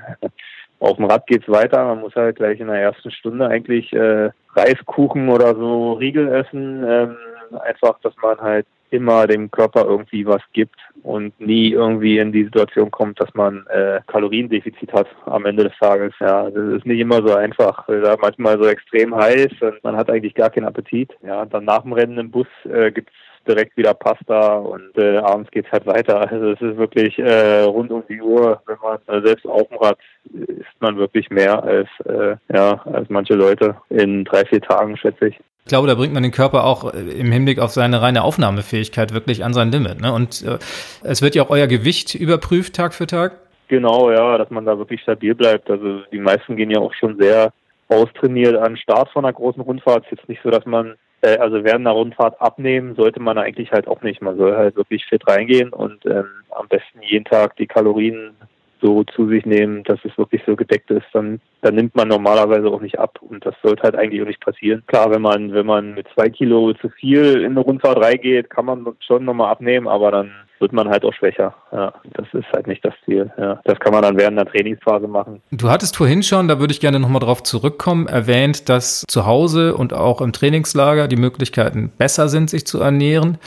[0.80, 1.84] auf dem Rad geht's weiter.
[1.84, 6.84] Man muss halt gleich in der ersten Stunde eigentlich äh, Reiskuchen oder so Riegel essen.
[6.86, 7.16] Ähm,
[7.64, 12.44] einfach, dass man halt immer dem Körper irgendwie was gibt und nie irgendwie in die
[12.44, 16.14] Situation kommt, dass man äh, Kaloriendefizit hat am Ende des Tages.
[16.20, 17.86] Ja, das ist nicht immer so einfach.
[17.86, 21.10] Da manchmal so extrem heiß und man hat eigentlich gar keinen Appetit.
[21.22, 23.12] Ja, dann nach dem Rennen im Bus äh, gibt's
[23.48, 26.30] direkt wieder Pasta und äh, abends geht's halt weiter.
[26.30, 29.78] Also es ist wirklich äh, rund um die Uhr, wenn man äh, selbst auf dem
[29.78, 29.98] Rad
[30.32, 35.28] isst man wirklich mehr als äh, ja als manche Leute in drei vier Tagen schätze
[35.28, 35.36] ich.
[35.68, 39.12] Ich glaube, da bringt man den Körper auch äh, im Hinblick auf seine reine Aufnahmefähigkeit
[39.12, 40.00] wirklich an sein Limit.
[40.00, 40.12] Ne?
[40.12, 40.58] Und äh,
[41.02, 43.36] es wird ja auch euer Gewicht überprüft Tag für Tag.
[43.68, 45.70] Genau, ja, dass man da wirklich stabil bleibt.
[45.70, 47.52] Also die meisten gehen ja auch schon sehr
[47.88, 50.04] austrainiert an Start von einer großen Rundfahrt.
[50.06, 53.38] Es ist jetzt nicht so, dass man äh, also während einer Rundfahrt abnehmen sollte man
[53.38, 54.22] eigentlich halt auch nicht.
[54.22, 58.36] Man soll halt wirklich fit reingehen und ähm, am besten jeden Tag die Kalorien
[58.80, 62.68] so zu sich nehmen, dass es wirklich so gedeckt ist, dann, dann nimmt man normalerweise
[62.68, 64.82] auch nicht ab und das sollte halt eigentlich auch nicht passieren.
[64.86, 68.66] Klar, wenn man, wenn man mit zwei Kilo zu viel in eine Rundfahrt reingeht, kann
[68.66, 71.54] man schon nochmal abnehmen, aber dann wird man halt auch schwächer.
[71.72, 73.30] Ja, das ist halt nicht das Ziel.
[73.38, 75.40] Ja, das kann man dann während der Trainingsphase machen.
[75.52, 79.76] Du hattest vorhin schon, da würde ich gerne nochmal drauf zurückkommen, erwähnt, dass zu Hause
[79.76, 83.38] und auch im Trainingslager die Möglichkeiten besser sind, sich zu ernähren.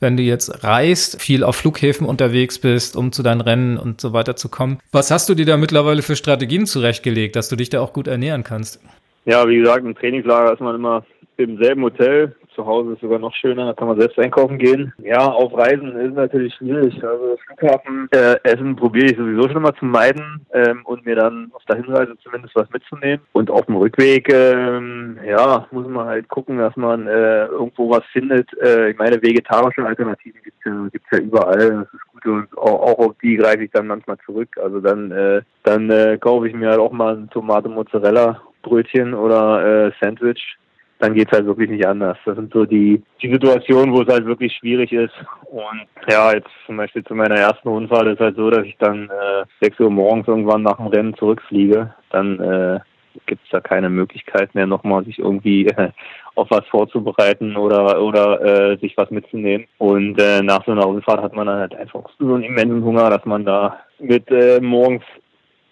[0.00, 4.14] Wenn du jetzt reist, viel auf Flughäfen unterwegs bist, um zu deinen Rennen und so
[4.14, 4.78] weiter zu kommen.
[4.92, 8.06] Was hast du dir da mittlerweile für Strategien zurechtgelegt, dass du dich da auch gut
[8.08, 8.80] ernähren kannst?
[9.26, 11.04] Ja, wie gesagt, im Trainingslager ist man immer
[11.36, 14.92] im selben Hotel zu Hause ist sogar noch schöner, da kann man selbst einkaufen gehen.
[14.98, 16.94] Ja, auf Reisen ist natürlich schwierig.
[17.02, 21.50] Also Flughafen äh, Essen probiere ich sowieso schon mal zu meiden ähm, und mir dann
[21.52, 23.24] auf der Hinreise zumindest was mitzunehmen.
[23.32, 28.04] Und auf dem Rückweg, ähm, ja, muss man halt gucken, dass man äh, irgendwo was
[28.12, 28.48] findet.
[28.60, 31.70] Äh, ich meine, vegetarische Alternativen gibt's ja, gibt's ja überall.
[31.70, 34.56] Das ist gut und auch, auch auf die greife ich dann manchmal zurück.
[34.62, 39.14] Also dann, äh, dann äh, kaufe ich mir halt auch mal ein Tomate Mozzarella Brötchen
[39.14, 40.58] oder äh, Sandwich
[41.00, 42.18] dann geht's halt wirklich nicht anders.
[42.24, 45.14] Das sind so die, die Situationen, wo es halt wirklich schwierig ist.
[45.46, 49.08] Und ja, jetzt zum Beispiel zu meiner ersten Rundfahrt ist halt so, dass ich dann
[49.08, 51.94] äh, 6 Uhr morgens irgendwann nach dem Rennen zurückfliege.
[52.10, 52.80] Dann äh,
[53.26, 55.90] gibt es da keine Möglichkeit mehr, nochmal sich irgendwie äh,
[56.34, 59.66] auf was vorzubereiten oder oder äh, sich was mitzunehmen.
[59.78, 63.08] Und äh, nach so einer Rundfahrt hat man dann halt einfach so einen immensen Hunger,
[63.08, 65.02] dass man da mit äh, morgens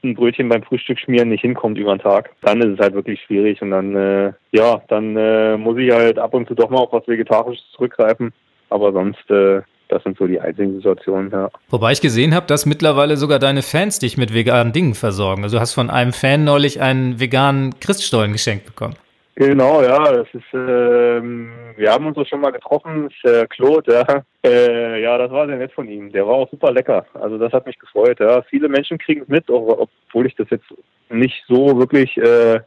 [0.02, 3.20] ein Brötchen beim Frühstück schmieren nicht hinkommt über den Tag, dann ist es halt wirklich
[3.22, 6.78] schwierig und dann, äh, ja, dann äh, muss ich halt ab und zu doch mal
[6.78, 8.32] auf was Vegetarisches zurückgreifen.
[8.70, 11.50] Aber sonst, äh, das sind so die einzigen Situationen, ja.
[11.70, 15.42] Wobei ich gesehen habe, dass mittlerweile sogar deine Fans dich mit veganen Dingen versorgen.
[15.42, 18.94] Also du hast von einem Fan neulich einen veganen Christstollen geschenkt bekommen.
[19.40, 23.92] Genau, ja, das ist, ähm, wir haben uns doch schon mal getroffen, ist äh, Claude,
[23.92, 24.24] ja.
[24.44, 26.10] Äh, ja, das war sehr nett von ihm.
[26.10, 27.06] Der war auch super lecker.
[27.14, 28.42] Also das hat mich gefreut, ja.
[28.42, 30.66] Viele Menschen kriegen es mit, auch, obwohl ich das jetzt
[31.08, 32.58] nicht so wirklich äh,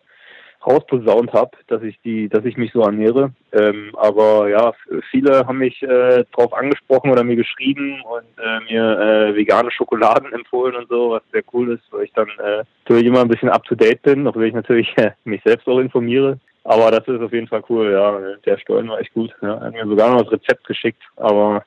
[0.65, 3.34] rausposaunt habe, dass ich die, dass ich mich so ernähre.
[3.51, 4.71] Ähm, aber ja,
[5.10, 10.31] viele haben mich äh, darauf angesprochen oder mir geschrieben und äh, mir äh, vegane Schokoladen
[10.34, 13.49] empfohlen und so, was sehr cool ist, weil ich dann äh, natürlich immer ein bisschen
[13.49, 16.39] up to date bin, wenn ich natürlich äh, mich selbst auch informiere.
[16.63, 18.19] Aber das ist auf jeden Fall cool, ja.
[18.45, 19.34] Der Stollen war echt gut.
[19.41, 19.56] Ja.
[19.56, 21.63] Er hat mir sogar noch das Rezept geschickt, aber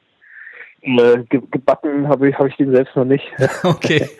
[0.82, 3.24] äh, gebacken habe ich, hab ich den selbst noch nicht.
[3.64, 4.08] okay.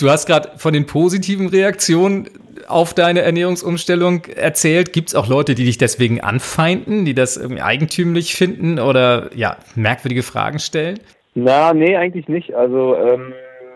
[0.00, 2.28] Du hast gerade von den positiven Reaktionen
[2.66, 4.92] auf deine Ernährungsumstellung erzählt.
[4.92, 9.58] Gibt es auch Leute, die dich deswegen anfeinden, die das irgendwie eigentümlich finden oder ja,
[9.76, 10.98] merkwürdige Fragen stellen?
[11.36, 12.52] Na, nee, eigentlich nicht.
[12.52, 13.32] Also ähm,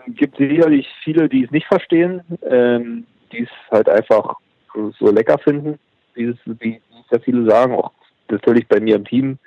[0.07, 4.35] gibt sicherlich viele, die es nicht verstehen, ähm, die es halt einfach
[4.99, 5.79] so lecker finden
[6.19, 7.91] dieses, wie sehr viele sagen, auch
[8.29, 9.39] natürlich bei mir im Team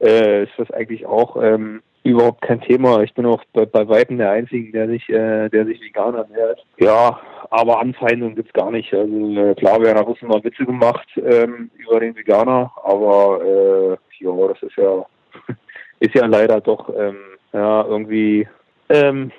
[0.00, 3.02] äh, ist das eigentlich auch ähm, überhaupt kein Thema.
[3.02, 6.64] Ich bin auch bei, bei Weitem der Einzige, der sich, äh, der sich vegan ernährt.
[6.78, 8.92] Ja, aber Anfeindungen gibt's gar nicht.
[8.92, 14.48] Also äh, klar werden da mal Witze gemacht ähm, über den Veganer, aber äh, ja,
[14.48, 15.06] das ist ja
[16.00, 17.16] ist ja leider doch ähm,
[17.52, 18.48] ja irgendwie
[18.88, 19.30] ähm,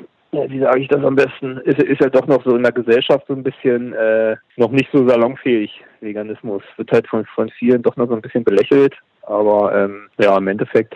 [0.49, 3.25] wie sage ich das am besten, ist, ist ja doch noch so in der Gesellschaft
[3.27, 6.63] so ein bisschen äh, noch nicht so salonfähig, Veganismus.
[6.77, 8.93] Wird halt von, von vielen doch noch so ein bisschen belächelt,
[9.23, 10.95] aber ähm, ja, im Endeffekt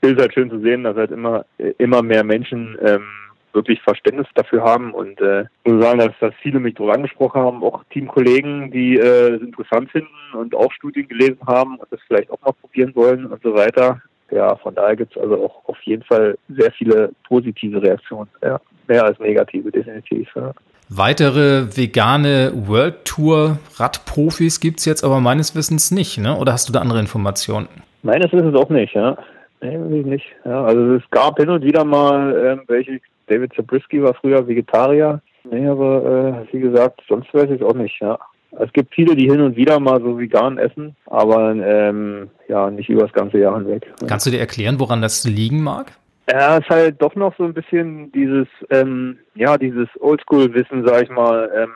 [0.00, 1.44] ist es halt schön zu sehen, dass halt immer,
[1.78, 3.06] immer mehr Menschen ähm,
[3.54, 7.62] wirklich Verständnis dafür haben und äh, muss sagen, dass, dass viele mich darüber angesprochen haben,
[7.62, 12.30] auch Teamkollegen, die äh, es interessant finden und auch Studien gelesen haben und das vielleicht
[12.30, 14.02] auch mal probieren wollen und so weiter.
[14.34, 18.60] Ja, von daher gibt es also auch auf jeden Fall sehr viele positive Reaktionen, ja,
[18.88, 20.28] mehr als negative definitiv.
[20.34, 20.52] Ja.
[20.88, 26.36] Weitere vegane World Tour Radprofis gibt es jetzt aber meines Wissens nicht, ne?
[26.36, 27.68] Oder hast du da andere Informationen?
[28.02, 29.16] Meines Wissens auch nicht, ja.
[29.60, 30.26] Nee, nicht.
[30.44, 35.20] Ja, also es gab hin und wieder mal ähm, welche, David Zabriskie war früher Vegetarier.
[35.44, 38.18] Nee, aber äh, wie gesagt, sonst weiß ich es auch nicht, ja.
[38.60, 42.88] Es gibt viele, die hin und wieder mal so vegan essen, aber ähm, ja, nicht
[42.88, 43.92] über das ganze Jahr hinweg.
[44.06, 45.92] Kannst du dir erklären, woran das liegen mag?
[46.30, 51.02] Ja, es ist halt doch noch so ein bisschen dieses, ähm, ja, dieses Oldschool-Wissen, sag
[51.02, 51.72] ich mal, ähm,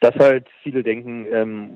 [0.00, 1.70] dass halt viele denken, ähm,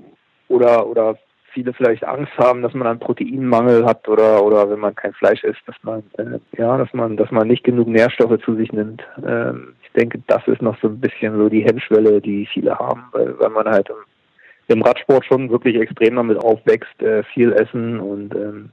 [0.49, 1.19] oder, oder
[1.55, 5.43] viele vielleicht Angst haben, dass man einen Proteinmangel hat oder oder wenn man kein Fleisch
[5.45, 9.03] isst, dass man äh, ja, dass man dass man nicht genug Nährstoffe zu sich nimmt.
[9.25, 13.05] Ähm, ich denke, das ist noch so ein bisschen so die Hemmschwelle, die viele haben,
[13.13, 13.97] weil, weil man halt im,
[14.69, 18.71] im Radsport schon wirklich extrem damit aufwächst, äh, viel essen und ähm,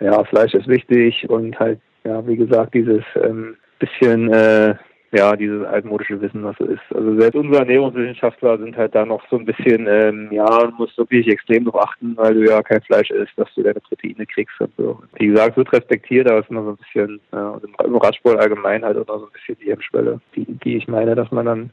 [0.00, 4.74] ja, Fleisch ist wichtig und halt ja, wie gesagt, dieses ähm, bisschen äh,
[5.14, 6.80] ja, dieses altmodische Wissen, was so ist.
[6.94, 10.96] Also selbst unsere Ernährungswissenschaftler sind halt da noch so ein bisschen, ähm, ja, du musst
[10.96, 14.58] wirklich extrem darauf achten, weil du ja kein Fleisch isst, dass du deine Proteine kriegst
[14.58, 15.02] und so.
[15.18, 18.84] Wie gesagt, wird respektiert, aber es ist immer so ein bisschen, ja, im Radsport allgemein
[18.84, 21.70] halt auch noch so ein bisschen die Hemmschwelle, die, die ich meine, dass man dann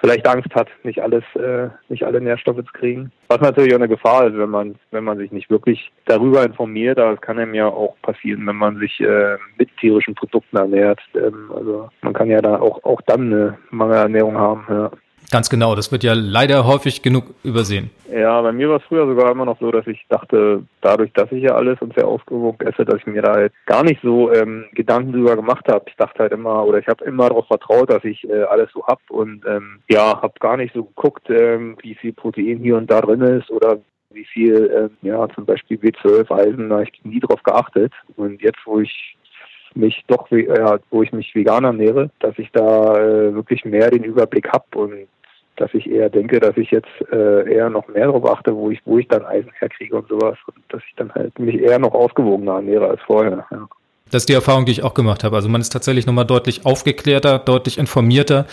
[0.00, 3.12] vielleicht Angst hat, nicht alles, äh, nicht alle Nährstoffe zu kriegen.
[3.28, 6.98] Was natürlich auch eine Gefahr ist, wenn man, wenn man sich nicht wirklich darüber informiert.
[6.98, 11.00] Aber es kann einem ja auch passieren, wenn man sich äh, mit tierischen Produkten ernährt.
[11.14, 14.64] Ähm, also man kann ja da auch, auch dann eine Mangelernährung haben.
[14.68, 14.90] Ja.
[15.30, 17.90] Ganz genau, das wird ja leider häufig genug übersehen.
[18.12, 21.30] Ja, bei mir war es früher sogar immer noch so, dass ich dachte, dadurch, dass
[21.30, 24.32] ich ja alles und sehr ausgewogen esse, dass ich mir da halt gar nicht so
[24.32, 25.84] ähm, Gedanken drüber gemacht habe.
[25.86, 28.84] Ich dachte halt immer, oder ich habe immer darauf vertraut, dass ich äh, alles so
[28.86, 32.90] hab und ähm, ja, habe gar nicht so geguckt, ähm, wie viel Protein hier und
[32.90, 33.78] da drin ist oder
[34.12, 37.92] wie viel, äh, ja, zum Beispiel B12, Eisen, da habe ich nie drauf geachtet.
[38.16, 39.16] Und jetzt, wo ich
[39.74, 44.04] mich doch, äh, wo ich mich vegan ernähre, dass ich da äh, wirklich mehr den
[44.04, 45.08] Überblick habe und
[45.56, 48.80] dass ich eher denke, dass ich jetzt äh, eher noch mehr darauf achte, wo ich,
[48.86, 50.38] wo ich dann Eisen herkriege und sowas.
[50.46, 53.46] Und dass ich dann halt mich eher noch ausgewogener ernähre als vorher.
[53.50, 53.68] Ja.
[54.10, 55.36] Das ist die Erfahrung, die ich auch gemacht habe.
[55.36, 58.46] Also man ist tatsächlich nochmal deutlich aufgeklärter, deutlich informierter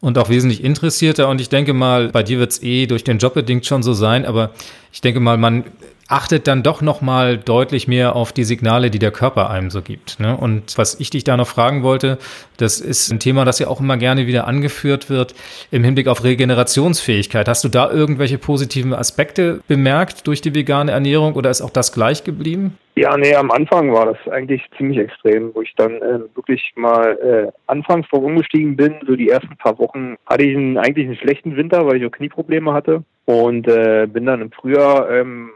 [0.00, 1.28] und auch wesentlich interessierter.
[1.28, 3.94] Und ich denke mal, bei dir wird es eh durch den Job bedingt schon so
[3.94, 4.50] sein, aber
[4.92, 5.64] ich denke mal, man
[6.08, 9.82] achtet dann doch noch mal deutlich mehr auf die Signale, die der Körper einem so
[9.82, 10.20] gibt.
[10.20, 10.36] Ne?
[10.36, 12.18] Und was ich dich da noch fragen wollte,
[12.58, 15.34] das ist ein Thema, das ja auch immer gerne wieder angeführt wird
[15.70, 17.48] im Hinblick auf Regenerationsfähigkeit.
[17.48, 21.92] Hast du da irgendwelche positiven Aspekte bemerkt durch die vegane Ernährung oder ist auch das
[21.92, 22.78] gleich geblieben?
[22.98, 27.18] Ja, nee, am Anfang war das eigentlich ziemlich extrem, wo ich dann äh, wirklich mal
[27.18, 28.94] äh, anfangs vor umgestiegen bin.
[29.06, 32.10] So die ersten paar Wochen hatte ich einen, eigentlich einen schlechten Winter, weil ich auch
[32.10, 35.50] Knieprobleme hatte und äh, bin dann im Frühjahr ähm,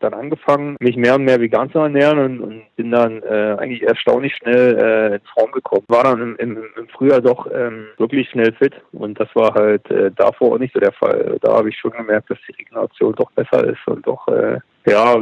[0.00, 3.82] dann angefangen, mich mehr und mehr vegan zu ernähren und, und bin dann äh, eigentlich
[3.82, 5.84] erstaunlich schnell äh, in Form gekommen.
[5.88, 9.88] War dann im, im, im Frühjahr doch ähm, wirklich schnell fit und das war halt
[9.90, 11.38] äh, davor auch nicht so der Fall.
[11.40, 15.14] Da habe ich schon gemerkt, dass die Regeneration doch besser ist und doch äh, ja,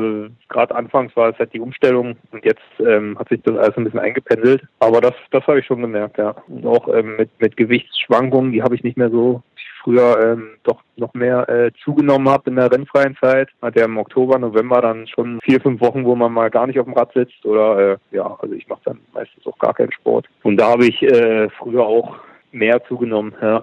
[0.48, 3.84] gerade anfangs war es halt die Umstellung und jetzt ähm, hat sich das alles ein
[3.84, 4.62] bisschen eingependelt.
[4.78, 6.36] Aber das, das habe ich schon gemerkt, ja.
[6.46, 9.42] Und auch ähm, mit, mit Gewichtsschwankungen, die habe ich nicht mehr so
[9.82, 13.48] früher ähm, doch noch mehr äh, zugenommen habe in der rennfreien Zeit.
[13.62, 16.78] Hat ja im Oktober, November dann schon vier, fünf Wochen, wo man mal gar nicht
[16.78, 19.92] auf dem Rad sitzt oder äh, ja, also ich mache dann meistens auch gar keinen
[19.92, 20.26] Sport.
[20.42, 22.16] Und da habe ich äh, früher auch
[22.52, 23.62] mehr zugenommen, ja.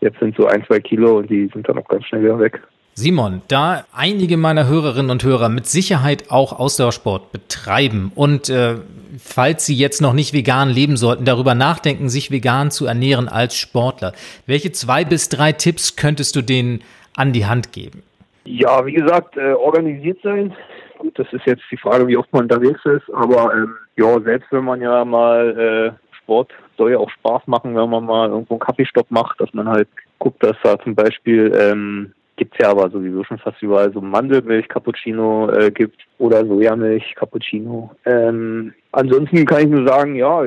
[0.00, 2.60] Jetzt sind so ein, zwei Kilo und die sind dann auch ganz schnell wieder weg.
[2.94, 8.76] Simon, da einige meiner Hörerinnen und Hörer mit Sicherheit auch Ausdauersport betreiben und äh,
[9.18, 13.56] falls sie jetzt noch nicht vegan leben sollten, darüber nachdenken, sich vegan zu ernähren als
[13.56, 14.12] Sportler,
[14.46, 16.82] welche zwei bis drei Tipps könntest du denen
[17.16, 18.02] an die Hand geben?
[18.44, 20.54] Ja, wie gesagt, äh, organisiert sein.
[20.98, 24.50] Gut, das ist jetzt die Frage, wie oft man unterwegs ist, aber ähm, ja, selbst
[24.50, 28.54] wenn man ja mal äh, Sport soll ja auch Spaß machen, wenn man mal irgendwo
[28.54, 32.90] einen Kaffeestopp macht, dass man halt guckt, dass da zum Beispiel ähm, Gibt's ja aber
[32.90, 37.90] sowieso schon fast überall so Mandelmilch-Cappuccino äh, gibt oder Sojamilch-Cappuccino.
[38.04, 40.44] Ähm, ansonsten kann ich nur sagen, ja,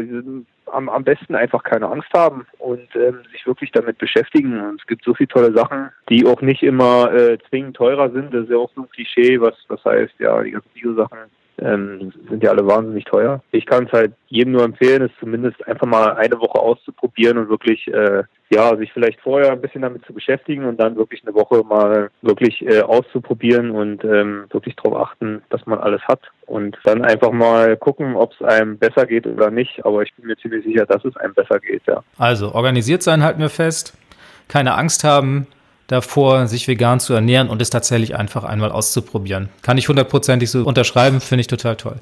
[0.72, 4.60] am, am besten einfach keine Angst haben und ähm, sich wirklich damit beschäftigen.
[4.60, 8.34] Und es gibt so viele tolle Sachen, die auch nicht immer äh, zwingend teurer sind.
[8.34, 11.18] Das ist ja auch so ein Klischee, was, was heißt, ja, die ganzen Bio-Sachen
[11.62, 13.42] ähm, sind ja alle wahnsinnig teuer.
[13.52, 17.50] Ich kann es halt jedem nur empfehlen, es zumindest einfach mal eine Woche auszuprobieren und
[17.50, 21.36] wirklich äh, ja, sich vielleicht vorher ein bisschen damit zu beschäftigen und dann wirklich eine
[21.36, 26.78] Woche mal wirklich äh, auszuprobieren und ähm, wirklich darauf achten, dass man alles hat und
[26.84, 29.86] dann einfach mal gucken, ob es einem besser geht oder nicht.
[29.86, 32.04] Aber ich bin mir ziemlich sicher, dass es einem besser geht, ja.
[32.18, 33.96] Also organisiert sein halten wir fest,
[34.48, 35.48] keine Angst haben
[35.90, 39.50] davor, sich vegan zu ernähren und es tatsächlich einfach einmal auszuprobieren.
[39.62, 41.96] Kann ich hundertprozentig so unterschreiben, finde ich total toll.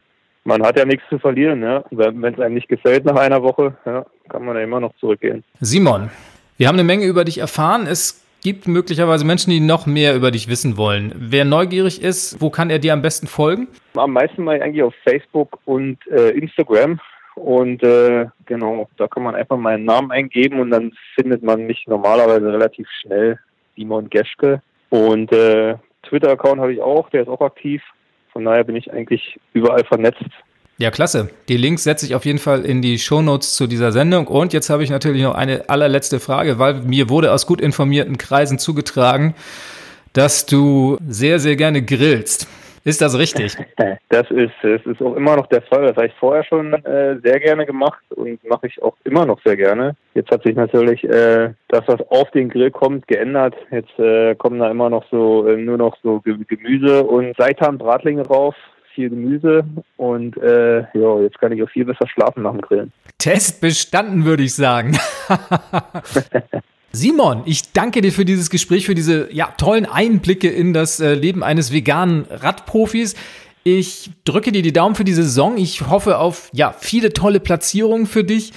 [0.44, 1.84] Man hat ja nichts zu verlieren, ja.
[1.92, 5.44] Wenn es einem nicht gefällt nach einer Woche, ja, kann man ja immer noch zurückgehen.
[5.60, 6.10] Simon,
[6.58, 7.86] wir haben eine Menge über dich erfahren.
[7.86, 11.14] Es gibt möglicherweise Menschen, die noch mehr über dich wissen wollen.
[11.18, 13.68] Wer neugierig ist, wo kann er dir am besten folgen?
[13.96, 17.00] Am meisten mal eigentlich auf Facebook und äh, Instagram.
[17.36, 21.86] Und äh, genau, da kann man einfach meinen Namen eingeben und dann findet man mich
[21.88, 23.38] normalerweise relativ schnell,
[23.78, 24.62] Simon Geschke.
[24.90, 27.82] Und äh, Twitter-Account habe ich auch, der ist auch aktiv.
[28.34, 30.26] Von daher bin ich eigentlich überall vernetzt.
[30.80, 31.30] Ja, klasse.
[31.48, 34.28] Die Links setze ich auf jeden Fall in die Shownotes zu dieser Sendung.
[34.28, 38.18] Und jetzt habe ich natürlich noch eine allerletzte Frage, weil mir wurde aus gut informierten
[38.18, 39.34] Kreisen zugetragen,
[40.14, 42.48] dass du sehr, sehr gerne grillst.
[42.88, 43.58] Ist das richtig?
[44.10, 45.86] Das ist, das ist auch immer noch der Fall.
[45.86, 49.40] Das habe ich vorher schon äh, sehr gerne gemacht und mache ich auch immer noch
[49.44, 49.96] sehr gerne.
[50.14, 53.54] Jetzt hat sich natürlich äh, das, was auf den Grill kommt, geändert.
[53.70, 58.24] Jetzt äh, kommen da immer noch so äh, nur noch so Gemüse und Seitan Bratlinge
[58.24, 58.56] drauf
[58.96, 59.64] viel Gemüse
[59.98, 62.92] und äh, ja, jetzt kann ich auch viel besser schlafen nach dem Grillen.
[63.20, 64.98] Test bestanden, würde ich sagen.
[66.98, 71.14] Simon, ich danke dir für dieses Gespräch, für diese ja, tollen Einblicke in das äh,
[71.14, 73.16] Leben eines veganen Radprofis.
[73.64, 75.58] Ich drücke dir die Daumen für die Saison.
[75.58, 78.52] Ich hoffe auf ja, viele tolle Platzierungen für dich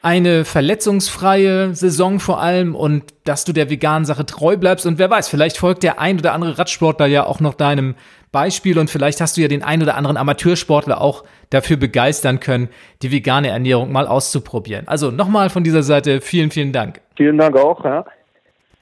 [0.00, 4.86] eine verletzungsfreie Saison vor allem und dass du der veganen Sache treu bleibst.
[4.86, 7.94] Und wer weiß, vielleicht folgt der ein oder andere Radsportler ja auch noch deinem
[8.32, 12.68] Beispiel und vielleicht hast du ja den ein oder anderen Amateursportler auch dafür begeistern können,
[13.02, 14.88] die vegane Ernährung mal auszuprobieren.
[14.88, 17.00] Also nochmal von dieser Seite vielen, vielen Dank.
[17.16, 18.04] Vielen Dank auch, ja.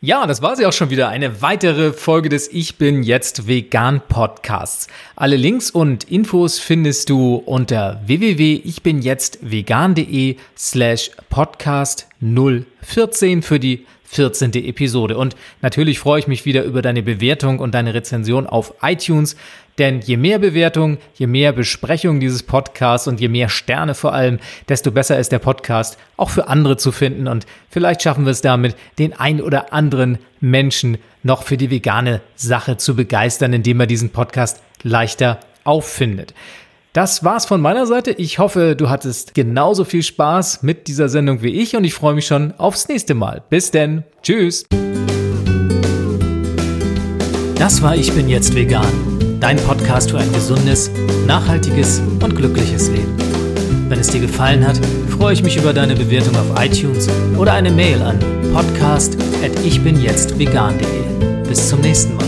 [0.02, 1.10] Ja, das war sie auch schon wieder.
[1.10, 4.86] Eine weitere Folge des Ich bin jetzt vegan Podcasts.
[5.14, 14.54] Alle Links und Infos findest du unter www.ichbinjetztvegan.de slash podcast 014 für die 14.
[14.54, 15.18] Episode.
[15.18, 19.36] Und natürlich freue ich mich wieder über deine Bewertung und deine Rezension auf iTunes,
[19.80, 24.38] denn je mehr Bewertung, je mehr Besprechung dieses Podcasts und je mehr Sterne vor allem,
[24.68, 27.26] desto besser ist der Podcast auch für andere zu finden.
[27.26, 32.20] Und vielleicht schaffen wir es damit, den ein oder anderen Menschen noch für die vegane
[32.36, 36.34] Sache zu begeistern, indem er diesen Podcast leichter auffindet.
[36.92, 38.10] Das war's von meiner Seite.
[38.10, 42.14] Ich hoffe, du hattest genauso viel Spaß mit dieser Sendung wie ich und ich freue
[42.14, 43.42] mich schon aufs nächste Mal.
[43.48, 44.04] Bis denn.
[44.22, 44.66] Tschüss.
[47.54, 49.09] Das war Ich bin jetzt vegan.
[49.40, 50.90] Dein Podcast für ein gesundes,
[51.26, 53.16] nachhaltiges und glückliches Leben.
[53.88, 57.70] Wenn es dir gefallen hat, freue ich mich über deine Bewertung auf iTunes oder eine
[57.70, 58.18] Mail an
[58.52, 61.48] podcast@ichbinjetztvegan.de.
[61.48, 62.19] Bis zum nächsten Mal.